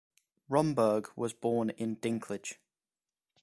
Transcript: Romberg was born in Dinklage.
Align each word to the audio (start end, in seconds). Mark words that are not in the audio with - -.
Romberg 0.49 1.11
was 1.15 1.31
born 1.31 1.69
in 1.69 1.97
Dinklage. 1.97 2.55